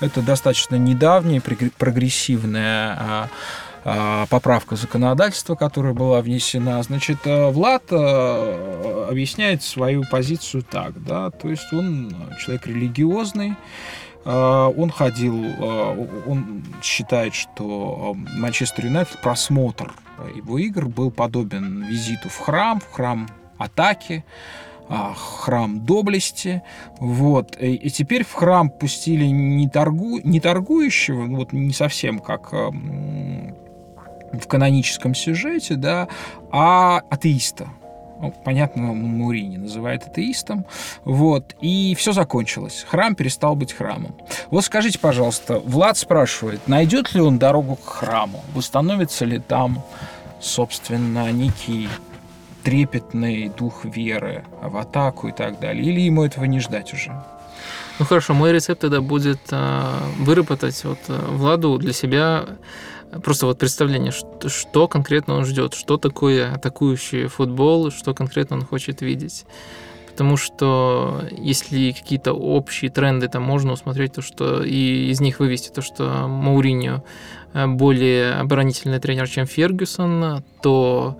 [0.00, 3.28] Это достаточно недавняя, прогрессивная а,
[3.82, 6.82] а, поправка законодательства, которая была внесена.
[6.82, 13.54] Значит, э, Влад э, объясняет свою позицию так, да, то есть он человек религиозный,
[14.26, 15.46] э, он ходил,
[16.26, 19.94] он считает, что Манчестер Юнайтед просмотр
[20.34, 24.26] его игр был подобен визиту в храм, в храм атаки,
[24.90, 26.62] храм доблести.
[26.98, 27.56] Вот.
[27.60, 34.46] И, теперь в храм пустили не, торгу, не торгующего, ну, вот не совсем как в
[34.46, 36.08] каноническом сюжете, да,
[36.52, 37.68] а атеиста.
[38.20, 40.66] Ну, понятно, Мурини называет атеистом.
[41.04, 41.56] Вот.
[41.62, 42.84] И все закончилось.
[42.86, 44.14] Храм перестал быть храмом.
[44.50, 48.44] Вот скажите, пожалуйста, Влад спрашивает, найдет ли он дорогу к храму?
[48.52, 49.82] Восстановится ли там,
[50.38, 51.88] собственно, некий
[52.62, 55.84] трепетный дух веры в атаку и так далее?
[55.84, 57.12] Или ему этого не ждать уже?
[57.98, 62.46] Ну хорошо, мой рецепт тогда будет э, выработать вот э, Владу для себя
[63.22, 68.64] просто вот представление, что, что конкретно он ждет, что такое атакующий футбол, что конкретно он
[68.64, 69.44] хочет видеть.
[70.10, 75.70] Потому что если какие-то общие тренды там можно усмотреть, то что и из них вывести
[75.70, 77.02] то, что Мауриньо
[77.52, 81.16] э, более оборонительный тренер, чем Фергюсон, то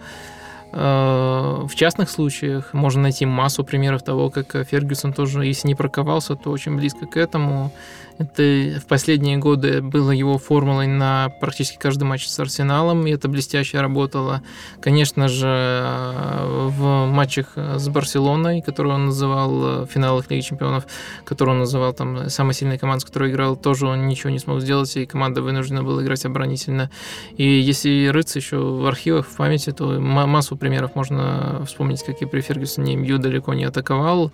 [0.72, 6.50] в частных случаях можно найти массу примеров того, как Фергюсон тоже, если не проковался, то
[6.50, 7.72] очень близко к этому.
[8.20, 13.28] Это в последние годы было его формулой на практически каждый матч с Арсеналом, и это
[13.28, 14.42] блестяще работало.
[14.82, 20.86] Конечно же, в матчах с Барселоной, который он называл в финалах Лиги Чемпионов,
[21.24, 24.60] который он называл там самой сильной командой, с которой играл, тоже он ничего не смог
[24.60, 26.90] сделать, и команда вынуждена была играть оборонительно.
[27.38, 32.26] И если рыться еще в архивах, в памяти, то массу примеров можно вспомнить, как и
[32.26, 34.30] при Фергюсоне Мью далеко не атаковал.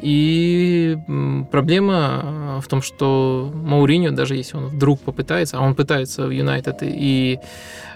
[0.00, 0.98] И
[1.50, 6.78] проблема в том, что Мауриньо, даже если он вдруг попытается, а он пытается в Юнайтед
[6.82, 7.38] и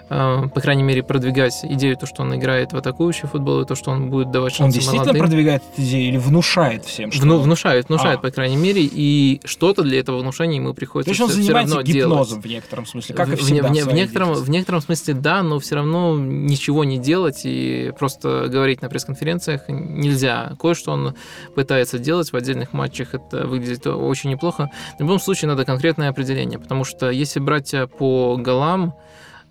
[0.11, 3.91] по крайней мере, продвигать идею, то, что он играет в атакующий футбол, и то, что
[3.91, 5.21] он будет давать шансы Он действительно молодым.
[5.21, 7.13] продвигает эту идею или внушает всем?
[7.13, 8.21] Что Вну, внушает, внушает, а.
[8.23, 11.83] по крайней мере, и что-то для этого внушения ему приходится То есть он занимается равно
[11.83, 12.45] гипнозом делать.
[12.45, 15.43] в некотором смысле, как в, и всегда в, в, в, некотором, в некотором смысле да,
[15.43, 20.57] но все равно ничего не делать и просто говорить на пресс-конференциях нельзя.
[20.59, 21.15] Кое-что он
[21.55, 24.69] пытается делать в отдельных матчах, это выглядит очень неплохо.
[24.97, 28.93] В любом случае надо конкретное определение, потому что если брать по голам,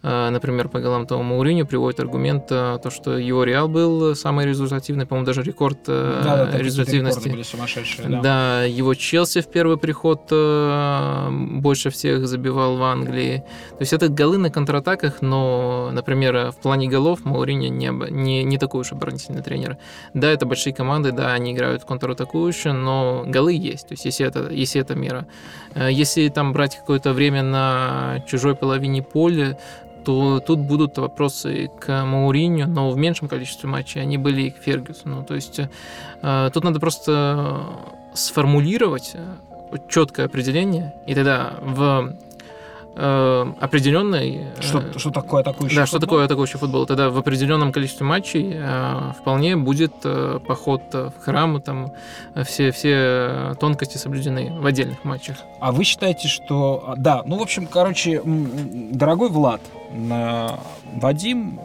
[0.02, 5.04] например, по голам того Мауриню приводит аргумент, а, то, что его Реал был самый результативный,
[5.04, 7.28] по-моему, даже рекорд а, да, да, результативности.
[7.28, 8.20] были сумасшедшие, да.
[8.20, 10.20] да, его Челси в первый приход
[11.60, 13.44] больше всех забивал в Англии.
[13.70, 18.58] То есть это голы на контратаках, но, например, в плане голов Мауриньо не, не, не
[18.58, 19.76] такой уж оборонительный тренер.
[20.14, 24.48] Да, это большие команды, да, они играют контратакующие, но голы есть, то есть если это,
[24.50, 25.26] если это мера.
[25.76, 29.58] Если там брать какое-то время на чужой половине поля,
[30.04, 34.56] то тут будут вопросы к Мауриню, но в меньшем количестве матчей они были и к
[34.58, 35.24] Фергюсону.
[35.24, 35.60] То есть
[36.22, 37.66] э, тут надо просто
[38.14, 42.14] сформулировать э, четкое определение, и тогда в
[42.96, 44.46] э, определенной...
[44.56, 45.98] Э, что, что такое атакующий да, футбол?
[45.98, 46.86] что такое атакующий футбол.
[46.86, 51.92] Тогда в определенном количестве матчей э, вполне будет э, поход в храм, там
[52.44, 55.36] все, все тонкости соблюдены в отдельных матчах.
[55.60, 56.84] А вы считаете, что...
[56.86, 61.60] А, да, ну, в общем, короче, дорогой Влад, Вадим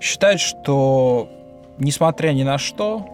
[0.00, 1.28] считает, что
[1.78, 3.06] несмотря ни на что,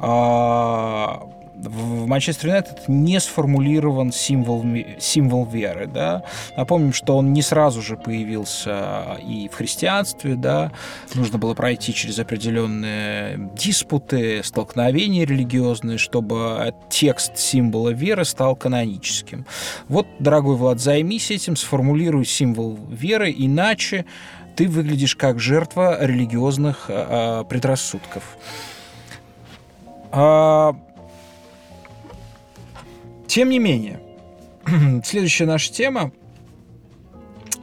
[0.00, 1.26] а,
[1.64, 4.64] в Манчестер Юнайтед не сформулирован символ,
[4.98, 5.86] символ веры.
[5.86, 6.22] Да?
[6.56, 10.36] Напомним, что он не сразу же появился и в христианстве.
[10.36, 10.72] Да?
[11.14, 19.46] Нужно было пройти через определенные диспуты, столкновения религиозные, чтобы текст символа веры стал каноническим.
[19.88, 24.04] Вот, дорогой Влад, займись этим, сформулируй символ веры, иначе
[24.56, 28.36] ты выглядишь как жертва религиозных э, предрассудков.
[30.10, 30.74] А,
[33.28, 34.00] тем не менее,
[35.04, 36.12] следующая наша тема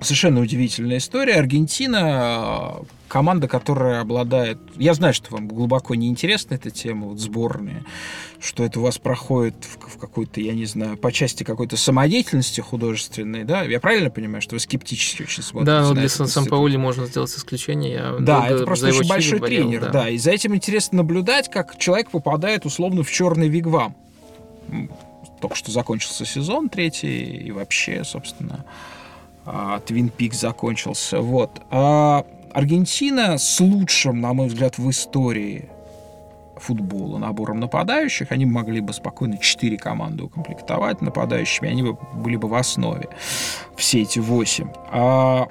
[0.01, 1.36] совершенно удивительная история.
[1.36, 2.75] Аргентина
[3.08, 4.58] команда, которая обладает...
[4.78, 7.84] Я знаю, что вам глубоко не интересна эта тема, вот сборные,
[8.39, 12.62] что это у вас проходит в, в какой-то, я не знаю, по части какой-то самодеятельности
[12.62, 13.63] художественной, да?
[13.63, 17.32] Я правильно понимаю, что вы скептически очень смотрите Да, вот для сан паули можно сделать
[17.32, 17.93] исключение.
[17.93, 19.89] Я да, это просто очень большой болел, тренер, да.
[19.91, 20.10] да.
[20.10, 23.95] И за этим интересно наблюдать, как человек попадает условно в черный вигвам.
[25.46, 28.66] Только что закончился сезон третий, и вообще, собственно,
[29.86, 31.22] Твин Пик закончился.
[31.22, 31.62] Вот.
[31.70, 35.70] А Аргентина с лучшим, на мой взгляд, в истории
[36.58, 42.48] футбола набором нападающих, они могли бы спокойно четыре команды укомплектовать нападающими, они бы были бы
[42.48, 43.08] в основе,
[43.76, 44.70] все эти восемь.
[44.90, 45.48] А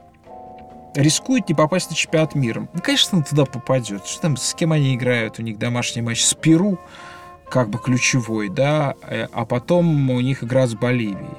[0.97, 2.67] рискует не попасть на чемпионат мира.
[2.73, 4.05] Ну, конечно, он туда попадет.
[4.07, 5.39] Что там, с кем они играют?
[5.39, 6.81] У них домашний матч с Перу,
[7.49, 11.39] как бы ключевой, да, э, а потом у них игра с Боливией.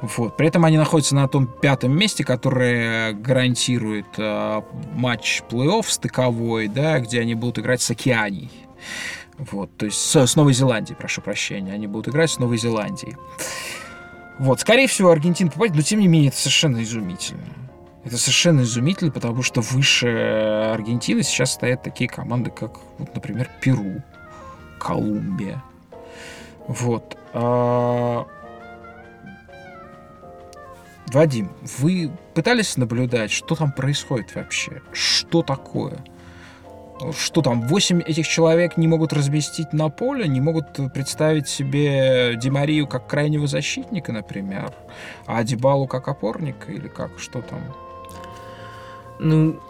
[0.00, 0.36] Вот.
[0.36, 4.62] При этом они находятся на том пятом месте, которое гарантирует э,
[4.94, 8.50] матч плей-офф стыковой, да, где они будут играть с Океанией.
[9.38, 11.72] Вот, то есть с, с Новой Зеландией, прошу прощения.
[11.72, 13.16] Они будут играть с Новой Зеландией.
[14.38, 17.42] Вот, скорее всего, Аргентина попадет, но тем не менее, это совершенно изумительно.
[18.04, 20.08] Это совершенно изумительно, потому что выше
[20.72, 24.02] Аргентины сейчас стоят такие команды, как, вот, например, Перу,
[24.78, 25.62] Колумбия.
[26.66, 27.16] Вот.
[27.32, 28.26] А,
[31.12, 34.82] Вадим, вы пытались наблюдать, что там происходит вообще?
[34.92, 36.04] Что такое?
[37.16, 42.88] Что там, восемь этих человек не могут разместить на поле, не могут представить себе Димарию
[42.88, 44.72] как крайнего защитника, например,
[45.24, 47.60] а Дебалу как опорника или как, что там?
[49.20, 49.60] Ну,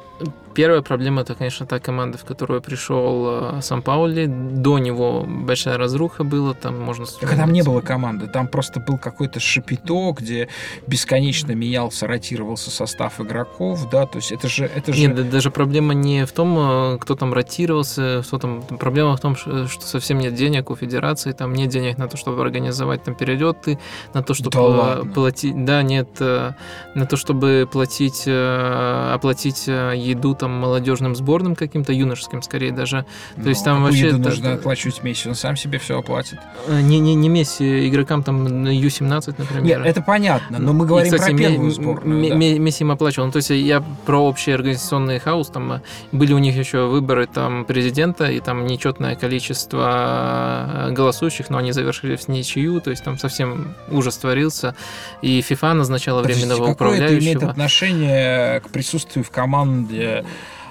[0.58, 4.26] Первая проблема это, конечно, та команда, в которую пришел э, Сан Паули.
[4.26, 7.06] До него большая разруха была, там можно...
[7.06, 10.48] Так там не было команды, там просто был какой-то шапито, где
[10.88, 14.64] бесконечно менялся, ротировался состав игроков, да, то есть это же...
[14.64, 14.98] Это же...
[14.98, 18.62] Нет, даже проблема не в том, э, кто там ротировался, что там...
[18.62, 22.42] Проблема в том, что совсем нет денег у федерации, там нет денег на то, чтобы
[22.42, 23.78] организовать там перелеты,
[24.12, 25.64] на то, чтобы да платить...
[25.64, 26.50] Да, нет, э,
[26.96, 33.02] на то, чтобы платить, оплатить еду там там молодежным сборным каким-то, юношеским скорее даже.
[33.34, 34.08] То ну, есть там вообще...
[34.08, 36.38] Это, нужно оплачивать Месси, он сам себе все оплатит.
[36.66, 39.62] Э, не, не, не Месси, игрокам там Ю-17, например.
[39.62, 42.24] Нет, это понятно, но мы говорим и, кстати, про первую сборную.
[42.24, 42.34] М- да.
[42.36, 43.26] Месси им оплачивал.
[43.26, 45.80] Ну, то есть я про общий организационный хаос, там э,
[46.12, 51.72] были у них еще выборы там президента, и там нечетное количество э, голосующих, но они
[51.72, 54.74] завершили в ничью, то есть там совсем ужас творился,
[55.20, 57.08] и ФИФА назначала временного Подождите, управляющего.
[57.08, 60.24] Какое это имеет отношение к присутствию в команде а,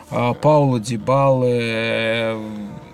[0.09, 2.37] Паула Дибалы,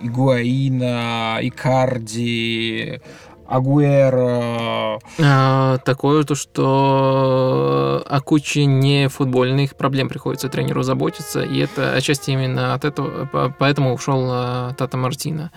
[0.02, 3.02] Игуаина, Икарди,
[3.47, 4.99] Агуэра.
[5.19, 12.32] А, такое то, что о куче не футбольных проблем приходится тренеру заботиться, и это отчасти
[12.32, 15.52] именно от этого, поэтому ушел а, Тата Мартина,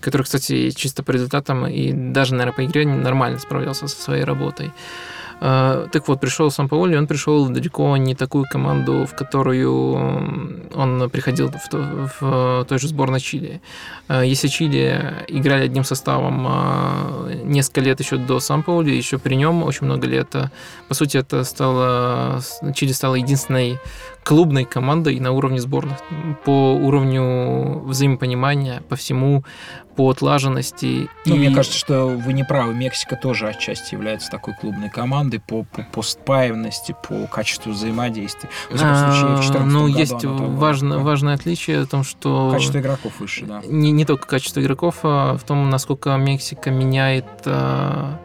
[0.00, 4.72] который, кстати, чисто по результатам и даже, наверное, по игре нормально справлялся со своей работой.
[5.44, 11.10] А, так вот, пришел сам Паули, он пришел далеко не такую команду, в которую он
[11.10, 13.60] приходил в, в той же сборной Чили.
[14.06, 19.34] А, если Чили играли одним составом а, несколько лет еще до сам Паули, еще при
[19.34, 20.32] нем очень много лет,
[20.86, 22.40] по сути, это стало...
[22.76, 23.80] Чили стала единственной
[24.24, 25.98] клубной командой на уровне сборных,
[26.44, 29.44] по уровню взаимопонимания, по всему,
[29.96, 31.08] по отлаженности.
[31.26, 31.38] Ну, и...
[31.38, 32.74] Мне кажется, что вы не правы.
[32.74, 38.48] Мексика тоже отчасти является такой клубной командой по, по, по спаянности, по качеству взаимодействия.
[38.70, 42.50] В а, случае, в ну, есть важно, важное отличие в том, что...
[42.52, 43.60] Качество игроков выше, да.
[43.66, 48.18] Не, не только качество игроков, а в том, насколько Мексика меняет а,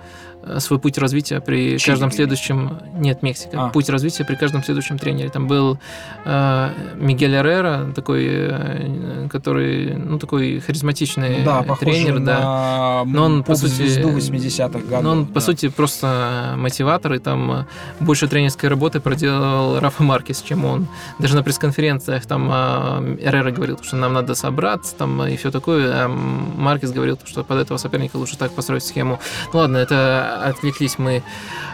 [0.60, 2.80] свой путь развития при Чили, каждом следующем...
[2.96, 3.66] Нет, Мексика.
[3.66, 3.70] А.
[3.70, 5.30] Путь развития при каждом следующем тренере.
[5.30, 5.80] Там был
[6.26, 13.04] э, Мигель Эррера, такой, э, который, ну, такой харизматичный да, тренер, да.
[13.06, 13.82] Но он, по сути...
[14.18, 15.04] 80-х годов.
[15.04, 15.34] Но он, да.
[15.34, 17.66] по сути, просто мотиватор, и там э,
[18.00, 20.88] больше тренерской работы проделал Рафа Маркес, чем он.
[21.20, 26.06] Даже на пресс-конференциях там э, Эррера говорил, что нам надо собраться, там, и все такое,
[26.06, 29.20] а Маркес говорил, что под этого соперника лучше так построить схему.
[29.54, 31.24] Ну ладно, это отвлеклись мы.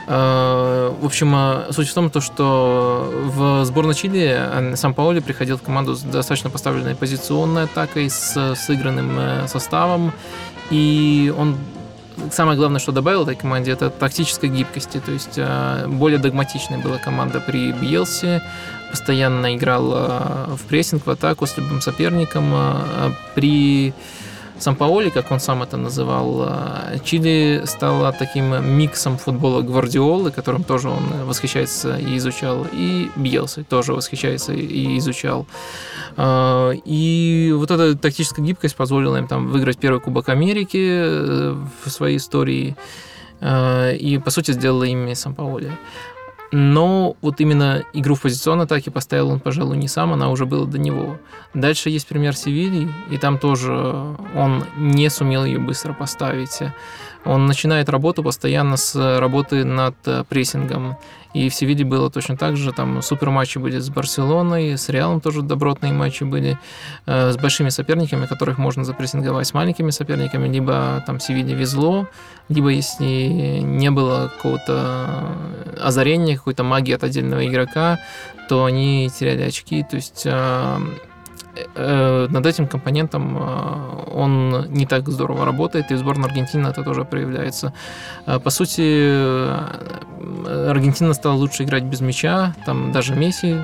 [0.08, 5.20] Э, в общем, э, суть в том, то, что в сборной Чили э, сам Паули
[5.20, 10.12] приходил в команду с достаточно поставленной позиционной атакой, с сыгранным составом,
[10.70, 11.58] и он
[12.32, 15.00] самое главное, что добавил этой команде, это тактической гибкости.
[15.00, 15.40] То есть
[15.88, 18.42] более догматичная была команда при Бьелсе,
[18.92, 19.90] постоянно играл
[20.56, 22.54] в прессинг, в атаку с любым соперником.
[23.36, 23.94] При
[24.60, 26.48] Сан-Паоли, как он сам это называл,
[27.04, 33.94] Чили стала таким миксом футбола Гвардиолы, которым тоже он восхищается и изучал, и Бьелса тоже
[33.94, 35.48] восхищается и изучал.
[36.18, 42.18] И вот эта тактическая гибкость позволила им там выиграть первый Кубок Америки э, в своей
[42.18, 42.76] истории
[43.42, 45.72] и, по сути, сделала ими Сан-Паоли.
[46.56, 50.68] Но вот именно игру в позиционной атаке поставил он, пожалуй, не сам, она уже была
[50.68, 51.18] до него.
[51.56, 53.72] Дальше есть пример Севильи, и там тоже
[54.36, 56.60] он не сумел ее быстро поставить.
[57.26, 59.96] Он начинает работу постоянно с работы над
[60.30, 60.98] прессингом.
[61.34, 62.72] И в Севилье было точно так же.
[62.72, 66.60] Там супер матчи были с Барселоной, с Реалом тоже добротные матчи были,
[67.06, 70.48] э, с большими соперниками, которых можно запрессинговать, с маленькими соперниками.
[70.48, 72.08] Либо там Севилье везло,
[72.50, 75.28] либо если не было какого-то
[75.82, 78.00] озарения, какой-то магии от отдельного игрока,
[78.50, 79.84] то они теряли очки.
[79.84, 80.80] То есть э,
[81.76, 87.06] над этим компонентом э, он не так здорово работает, и в сборной Аргентины это тоже
[87.06, 87.74] проявляется.
[88.26, 88.82] Э, по сути,
[90.70, 93.58] Аргентина стала лучше играть без мяча, там даже Месси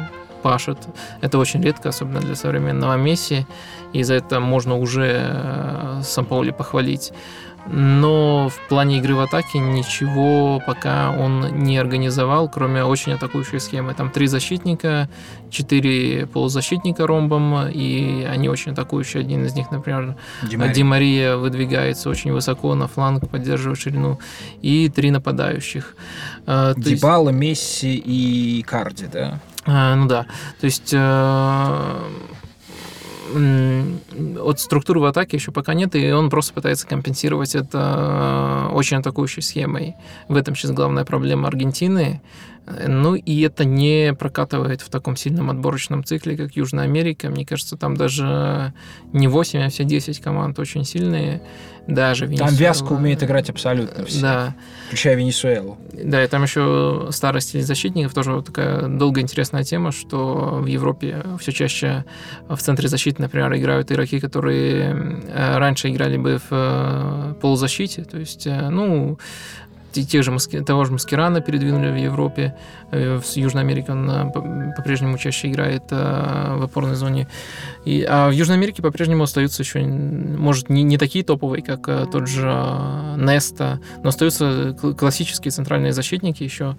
[0.43, 0.77] пашет.
[1.21, 3.45] Это очень редко, особенно для современного Месси,
[3.91, 7.11] и за это можно уже Сан-Паули похвалить
[7.71, 13.93] но в плане игры в атаке ничего пока он не организовал, кроме очень атакующей схемы.
[13.93, 15.09] Там три защитника,
[15.49, 19.21] четыре полузащитника ромбом, и они очень атакующие.
[19.21, 24.19] Один из них, например, Ди, Ди Мария выдвигается очень высоко на фланг, поддерживает ширину,
[24.61, 25.95] и три нападающих.
[26.45, 27.39] А, Дибала, есть...
[27.39, 29.39] Месси и Карди, да?
[29.65, 30.25] А, ну да.
[30.59, 31.99] То есть э,
[33.29, 38.97] от структуры в атаке еще пока нет, и он просто пытается компенсировать это э, очень
[38.97, 39.95] атакующей схемой.
[40.27, 42.21] В этом сейчас главная проблема Аргентины.
[42.87, 47.29] Ну и это не прокатывает в таком сильном отборочном цикле, как Южная Америка.
[47.29, 48.73] Мне кажется, там даже
[49.11, 51.41] не 8, а все 10 команд очень сильные.
[51.87, 52.49] Даже Венесуэла.
[52.49, 54.21] Там вязка умеет играть абсолютно все.
[54.21, 54.55] Да.
[54.87, 55.79] Включая Венесуэлу.
[55.91, 61.25] Да, и там еще старый стиль защитников, тоже такая долгая интересная тема, что в Европе
[61.39, 62.05] все чаще
[62.47, 68.03] в центре защиты, например, играют игроки, которые э, раньше играли бы в э, полузащите.
[68.03, 68.69] То есть, э,
[70.01, 72.55] ну, тех же, того же Маскирана передвинули в Европе,
[72.91, 74.31] э, в Южной Америке он э,
[74.75, 77.27] по-прежнему чаще играет э, в опорной зоне.
[77.85, 82.27] И, а в Южной Америке по-прежнему остаются еще, может, не, не такие топовые, как тот
[82.27, 82.47] же
[83.17, 86.75] Неста, но остаются классические центральные защитники еще.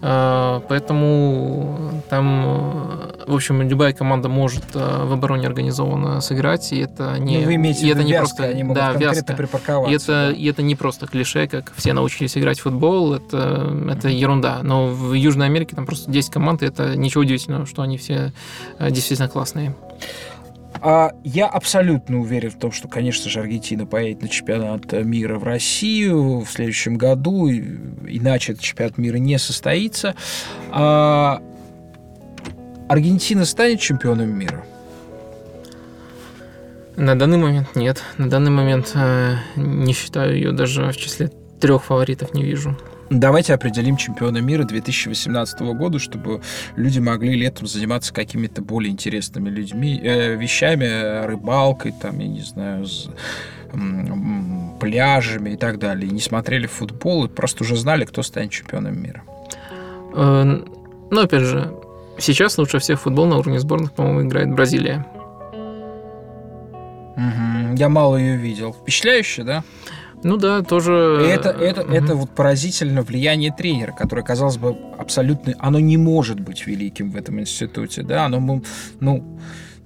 [0.00, 7.46] Поэтому там, в общем, любая команда может в обороне организованно сыграть, и это не, ну,
[7.46, 9.92] вы имеете и это не просто, они могут да, конкретно припарковаться.
[9.92, 10.32] И это, да.
[10.32, 14.60] и это не просто клише, как все научились играть в футбол, это, это ерунда.
[14.62, 18.32] Но в Южной Америке там просто 10 команд, и это ничего удивительного, что они все
[18.78, 19.74] э, действительно классные.
[20.80, 25.44] А я абсолютно уверен в том, что, конечно же, Аргентина поедет на чемпионат мира в
[25.44, 30.14] Россию в следующем году, иначе этот чемпионат мира не состоится.
[30.70, 31.40] А
[32.88, 34.64] Аргентина станет чемпионом мира?
[36.96, 38.02] На данный момент нет.
[38.16, 42.76] На данный момент э, не считаю ее даже в числе трех фаворитов не вижу.
[43.10, 46.40] Давайте определим чемпиона мира 2018 года, чтобы
[46.74, 52.86] люди могли летом заниматься какими-то более интересными людьми, э, вещами, рыбалкой, там, я не знаю,
[52.86, 53.08] с,
[53.72, 56.08] м, пляжами и так далее.
[56.08, 59.22] И не смотрели футбол и просто уже знали, кто станет чемпионом мира.
[60.14, 60.64] Э,
[61.10, 61.72] ну, опять же,
[62.18, 65.06] сейчас лучше всех футбол на уровне сборных, по-моему, играет Бразилия.
[67.16, 67.76] Угу.
[67.76, 68.72] Я мало ее видел.
[68.72, 69.64] Впечатляюще, да?
[70.22, 71.22] Ну да, тоже...
[71.24, 71.92] И это, это, угу.
[71.92, 75.54] это вот поразительно влияние тренера, которое, казалось бы, абсолютно...
[75.58, 78.62] Оно не может быть великим в этом институте, да, оно,
[79.00, 79.38] ну,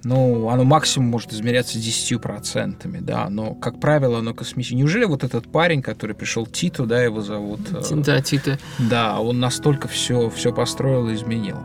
[0.02, 4.76] ну, оно максимум может измеряться 10%, да, но, как правило, оно космическое.
[4.76, 7.60] Неужели вот этот парень, который пришел, Титу, да, его зовут?
[7.72, 8.58] Э, да, Тита.
[8.78, 11.58] Да, он настолько все, все построил и изменил.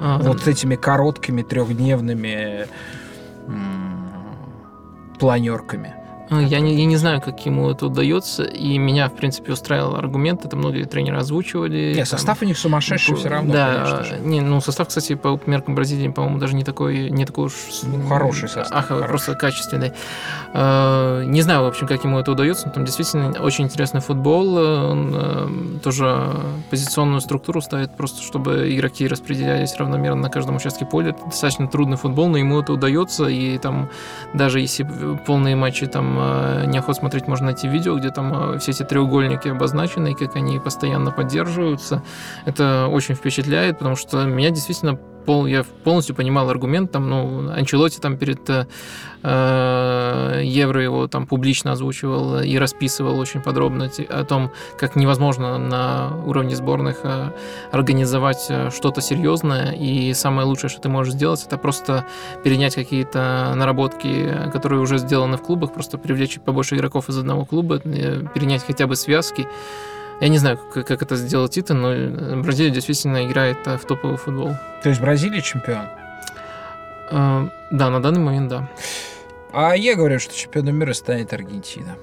[0.00, 0.50] А, вот да.
[0.50, 2.66] этими короткими трехдневными
[5.18, 5.94] планерками.
[6.28, 9.94] Ну, я не, я не знаю, как ему это удается, и меня, в принципе, устраивал
[9.94, 11.94] аргумент, это многие тренеры озвучивали.
[11.94, 16.08] Нет, состав у них сумасшедший все равно, Да, не, ну состав, кстати, по меркам Бразилии,
[16.08, 17.54] по-моему, даже не такой, не такой уж...
[17.84, 18.76] Ну, хороший состав.
[18.76, 19.08] Ах, хороший.
[19.08, 19.92] просто качественный.
[20.52, 24.56] А, не знаю, в общем, как ему это удается, но там действительно очень интересный футбол,
[24.56, 26.32] он э, тоже
[26.70, 31.10] позиционную структуру ставит, просто чтобы игроки распределялись равномерно на каждом участке поля.
[31.10, 33.90] Это достаточно трудный футбол, но ему это удается, и там
[34.34, 34.86] даже если
[35.24, 39.48] полные матчи там Э, неохот смотреть, можно найти видео, где там э, все эти треугольники
[39.48, 42.02] обозначены, и как они постоянно поддерживаются.
[42.44, 47.98] Это очень впечатляет, потому что меня действительно пол, я полностью понимал аргумент, там, ну, Анчелоти
[47.98, 48.66] там перед э,
[49.22, 56.16] э, Евро его там публично озвучивал и расписывал очень подробно о том, как невозможно на
[56.24, 57.32] уровне сборных э,
[57.72, 62.06] организовать э, что-то серьезное, и самое лучшее, что ты можешь сделать, это просто
[62.44, 67.80] перенять какие-то наработки, которые уже сделаны в клубах, просто привлечь побольше игроков из одного клуба,
[67.80, 69.46] перенять хотя бы связки,
[70.20, 74.54] я не знаю, как, как это сделал Тита, но Бразилия действительно играет в топовый футбол.
[74.82, 75.86] То есть Бразилия чемпион?
[77.10, 78.68] Э, да, на данный момент да.
[79.52, 81.96] А я говорю, что чемпионом мира станет Аргентина.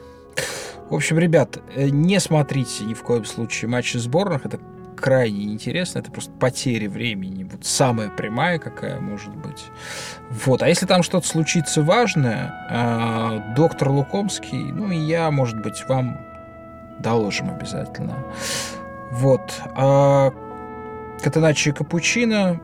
[0.90, 4.46] В общем, ребят, э, не смотрите ни в коем случае матчи сборных.
[4.46, 4.60] Это
[4.96, 6.00] крайне интересно.
[6.00, 7.44] Это просто потеря времени.
[7.44, 9.66] Вот самая прямая какая может быть.
[10.30, 10.62] Вот.
[10.62, 16.18] А если там что-то случится важное, э, доктор Лукомский, ну и я, может быть, вам
[17.04, 18.16] доложим обязательно.
[19.12, 19.42] Вот.
[19.76, 20.32] А
[21.22, 22.60] Катаначи Капучино.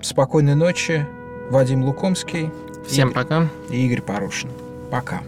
[0.00, 1.06] Спокойной ночи.
[1.50, 2.50] Вадим Лукомский.
[2.86, 3.48] Всем и, пока.
[3.70, 4.50] И Игорь Порошин.
[4.90, 5.20] Пока.